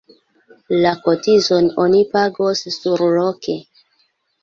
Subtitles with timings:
[0.85, 3.63] La kotizon oni pagos surloke.